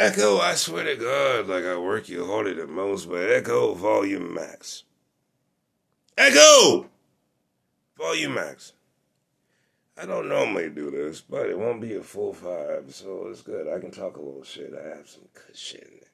Echo, 0.00 0.38
I 0.38 0.54
swear 0.54 0.84
to 0.84 0.94
God, 0.94 1.48
like 1.48 1.64
I 1.64 1.76
work 1.76 2.08
you 2.08 2.24
harder 2.24 2.54
than 2.54 2.70
most, 2.70 3.08
but 3.08 3.32
Echo 3.32 3.74
Volume 3.74 4.32
Max. 4.32 4.84
Echo! 6.16 6.88
Volume 7.96 8.34
Max. 8.34 8.74
I 10.00 10.06
don't 10.06 10.28
normally 10.28 10.70
do 10.70 10.92
this, 10.92 11.20
but 11.20 11.50
it 11.50 11.58
won't 11.58 11.80
be 11.80 11.96
a 11.96 12.02
full 12.04 12.32
five, 12.32 12.94
so 12.94 13.26
it's 13.28 13.42
good. 13.42 13.66
I 13.66 13.80
can 13.80 13.90
talk 13.90 14.16
a 14.16 14.22
little 14.22 14.44
shit. 14.44 14.72
I 14.72 14.96
have 14.96 15.08
some 15.08 15.26
good 15.34 15.56
shit. 15.56 16.07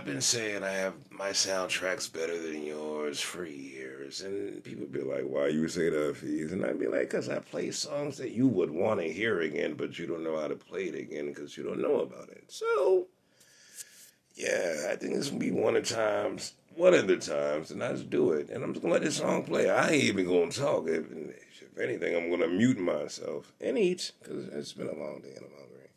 I've 0.00 0.06
been 0.06 0.22
saying 0.22 0.62
I 0.62 0.70
have 0.70 0.94
my 1.10 1.28
soundtracks 1.28 2.10
better 2.10 2.40
than 2.40 2.64
yours 2.64 3.20
for 3.20 3.44
years, 3.44 4.22
and 4.22 4.64
people 4.64 4.86
be 4.86 5.02
like, 5.02 5.24
"Why 5.24 5.48
you 5.48 5.68
say 5.68 5.90
that, 5.90 6.16
Fees?" 6.16 6.52
And 6.52 6.64
I'd 6.64 6.78
be 6.78 6.86
like, 6.86 7.10
"Cause 7.10 7.28
I 7.28 7.38
play 7.38 7.70
songs 7.70 8.16
that 8.16 8.30
you 8.30 8.48
would 8.48 8.70
want 8.70 9.00
to 9.00 9.12
hear 9.12 9.40
again, 9.40 9.74
but 9.74 9.98
you 9.98 10.06
don't 10.06 10.24
know 10.24 10.40
how 10.40 10.48
to 10.48 10.56
play 10.56 10.84
it 10.84 10.94
again 10.94 11.26
because 11.26 11.54
you 11.54 11.64
don't 11.64 11.82
know 11.82 12.00
about 12.00 12.30
it." 12.30 12.44
So, 12.48 13.08
yeah, 14.34 14.86
I 14.90 14.96
think 14.96 15.16
this 15.16 15.30
will 15.30 15.38
be 15.38 15.50
one 15.50 15.76
of 15.76 15.86
the 15.86 15.94
times, 15.94 16.54
one 16.74 16.94
of 16.94 17.06
the 17.06 17.18
times, 17.18 17.70
and 17.70 17.84
I 17.84 17.92
just 17.92 18.08
do 18.08 18.32
it, 18.32 18.48
and 18.48 18.64
I'm 18.64 18.72
just 18.72 18.80
gonna 18.80 18.94
let 18.94 19.02
this 19.02 19.18
song 19.18 19.44
play. 19.44 19.68
I 19.68 19.90
ain't 19.90 20.04
even 20.04 20.24
gonna 20.24 20.50
talk. 20.50 20.88
If, 20.88 21.12
if 21.12 21.78
anything, 21.78 22.16
I'm 22.16 22.30
gonna 22.30 22.48
mute 22.48 22.78
myself 22.78 23.52
and 23.60 23.76
eat 23.76 24.12
because 24.22 24.48
it's 24.48 24.72
been 24.72 24.88
a 24.88 24.98
long 24.98 25.20
day 25.20 25.34
and 25.36 25.44
I'm 25.44 25.58
hungry. 25.58 25.90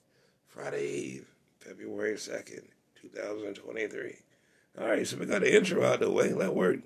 Friday 0.49 0.87
Eve, 0.87 1.27
February 1.59 2.17
second. 2.17 2.67
2023. 3.03 4.15
All 4.79 4.87
right, 4.87 5.05
so 5.05 5.17
we 5.17 5.25
got 5.25 5.41
the 5.41 5.55
intro 5.55 5.85
out 5.85 5.95
of 5.95 5.99
the 6.01 6.11
way. 6.11 6.33
Let 6.33 6.55
work. 6.55 6.79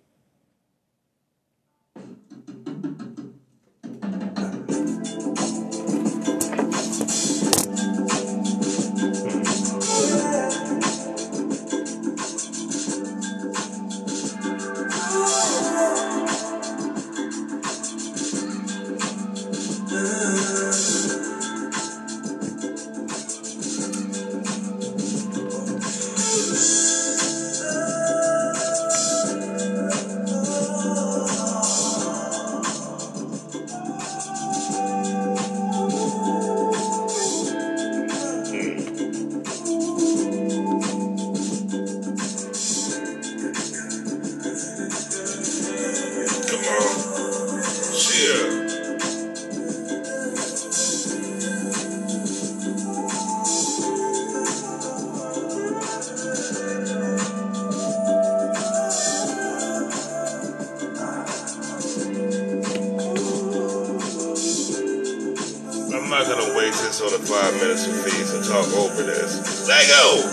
Not 66.18 66.36
gonna 66.36 66.58
waste 66.58 66.84
this 66.84 66.96
sort 66.96 67.14
of 67.14 67.22
five 67.28 67.54
minutes 67.62 67.86
of 67.86 67.94
fees 68.04 68.34
and 68.34 68.44
talk 68.44 68.66
over 68.74 69.04
this. 69.04 69.68
Let 69.68 69.88
go! 69.88 70.24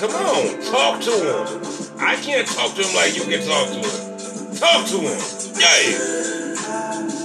Come 0.00 0.10
on, 0.10 0.60
talk 0.64 1.00
to 1.02 1.12
him. 1.12 1.98
I 2.00 2.16
can't 2.16 2.48
talk 2.48 2.74
to 2.74 2.82
him 2.82 2.96
like 2.96 3.14
you 3.14 3.22
can 3.22 3.46
talk 3.46 3.68
to 3.68 3.78
him. 3.78 4.56
Talk 4.56 4.86
to 4.88 4.98
him. 4.98 5.18
Yeah. 5.60 7.21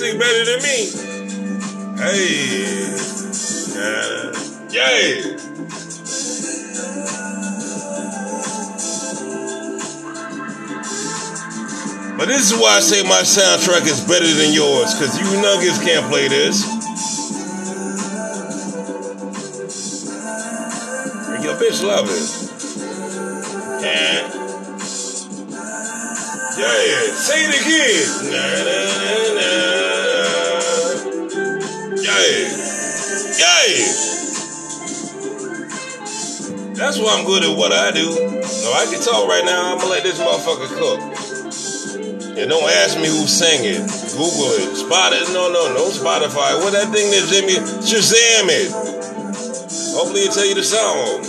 Sing 0.00 0.16
better 0.18 0.44
than 0.46 0.62
me. 0.62 0.88
Hey. 2.00 2.88
Uh, 3.76 4.32
yeah. 4.70 5.36
But 12.16 12.28
this 12.28 12.50
is 12.50 12.56
why 12.58 12.76
I 12.76 12.80
say 12.80 13.02
my 13.02 13.20
soundtrack 13.20 13.86
is 13.86 14.00
better 14.08 14.26
than 14.26 14.52
yours, 14.54 14.94
because 14.94 15.18
you 15.20 15.26
nuggets 15.42 15.78
can't 15.84 16.06
play 16.06 16.28
this. 16.28 16.64
And 21.28 21.44
your 21.44 21.56
bitch 21.56 21.82
love 21.84 22.08
it. 22.08 22.22
Yeah. 23.84 24.30
Yeah, 26.56 27.14
say 27.16 27.44
it 27.44 27.54
again. 27.60 28.08
That's 37.00 37.12
why 37.14 37.18
I'm 37.18 37.24
good 37.24 37.42
at 37.44 37.56
what 37.56 37.72
I 37.72 37.92
do. 37.92 38.04
No, 38.04 38.72
I 38.76 38.84
can 38.84 39.00
talk 39.00 39.26
right 39.26 39.42
now. 39.42 39.72
I'm 39.72 39.78
gonna 39.78 39.88
let 39.88 40.02
this 40.02 40.20
motherfucker 40.20 40.68
cook. 40.76 41.00
And 42.36 42.50
don't 42.50 42.70
ask 42.84 43.00
me 43.00 43.08
who's 43.08 43.32
singing. 43.32 43.88
Google 44.12 44.52
it. 44.60 44.76
Spot 44.76 45.10
it. 45.14 45.32
No, 45.32 45.48
no, 45.48 45.72
no 45.72 45.88
Spotify. 45.88 46.60
What 46.60 46.72
that 46.76 46.92
thing 46.92 47.08
that 47.08 47.24
Jimmy 47.32 47.56
Shazam 47.80 48.52
it. 48.52 48.68
Hopefully 49.96 50.28
it'll 50.28 50.34
tell 50.34 50.44
you 50.44 50.54
the 50.54 50.62
song. 50.62 51.24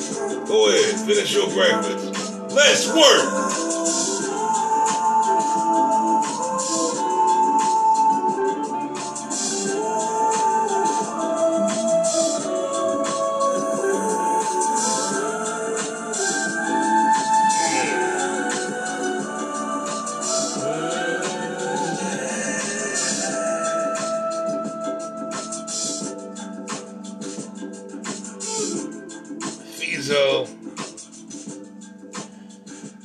Go 0.46 0.68
ahead, 0.68 1.00
finish 1.08 1.34
your 1.34 1.48
breakfast. 1.48 2.52
Let's 2.52 2.92
work. 2.92 3.91
Fizo. 30.02 30.48
Uh, 30.48 30.72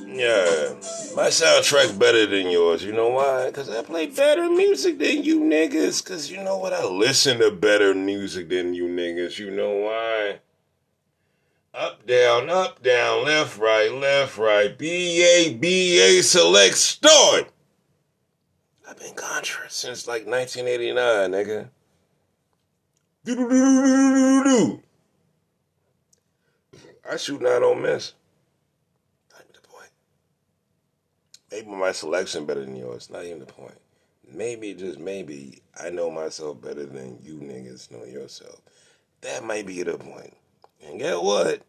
yeah, 0.07 0.73
my 1.15 1.27
soundtrack 1.27 1.99
better 1.99 2.25
than 2.25 2.49
yours. 2.49 2.83
You 2.83 2.91
know 2.91 3.09
why? 3.09 3.47
Because 3.47 3.69
I 3.69 3.83
play 3.83 4.07
better 4.07 4.49
music 4.49 4.97
than 4.97 5.23
you 5.23 5.41
niggas. 5.41 6.03
Because 6.03 6.31
you 6.31 6.43
know 6.43 6.57
what? 6.57 6.73
I 6.73 6.83
listen 6.85 7.39
to 7.39 7.51
better 7.51 7.93
music 7.93 8.49
than 8.49 8.73
you 8.73 8.87
niggas. 8.87 9.37
You 9.37 9.51
know 9.51 9.75
why? 9.75 10.39
Up, 11.73 12.07
down, 12.07 12.49
up, 12.49 12.81
down, 12.81 13.25
left, 13.25 13.59
right, 13.59 13.91
left, 13.91 14.37
right. 14.39 14.75
B 14.75 15.21
A 15.21 15.53
B 15.53 15.99
A 15.99 16.23
select 16.23 16.77
start. 16.77 17.51
I've 18.89 18.97
been 18.97 19.13
Contra 19.13 19.69
since 19.69 20.07
like 20.07 20.25
1989, 20.25 21.31
nigga. 21.31 21.69
Do-do-do-do-do-do-do. 23.23 24.81
I 27.09 27.17
shoot 27.17 27.41
not 27.41 27.63
on 27.63 27.81
miss. 27.81 28.13
Not 29.31 29.41
even 29.41 29.53
the 29.53 29.67
point. 29.67 29.89
Maybe 31.51 31.67
my 31.67 31.91
selection 31.91 32.45
better 32.45 32.65
than 32.65 32.75
yours. 32.75 33.09
Not 33.09 33.23
even 33.23 33.39
the 33.39 33.45
point. 33.45 33.79
Maybe 34.29 34.73
just 34.73 34.99
maybe 34.99 35.61
I 35.79 35.89
know 35.89 36.11
myself 36.11 36.61
better 36.61 36.85
than 36.85 37.19
you 37.21 37.35
niggas 37.35 37.91
know 37.91 38.03
yourself. 38.03 38.61
That 39.21 39.43
might 39.43 39.65
be 39.65 39.83
the 39.83 39.97
point. 39.97 40.35
And 40.85 40.99
get 40.99 41.21
what? 41.21 41.61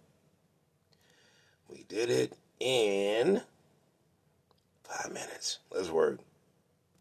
We 1.68 1.84
did 1.88 2.10
it 2.10 2.32
in 2.58 3.42
five 4.82 5.12
minutes. 5.12 5.60
Let's 5.70 5.90
work. 5.90 6.18